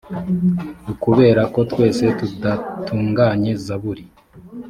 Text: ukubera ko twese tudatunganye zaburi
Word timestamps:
ukubera 0.91 1.41
ko 1.53 1.59
twese 1.71 2.03
tudatunganye 2.19 3.51
zaburi 3.65 4.03